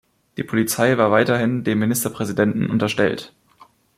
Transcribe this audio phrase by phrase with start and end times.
[0.37, 3.35] Die Polizei war weiterhin dem Ministerpräsidenten unterstellt.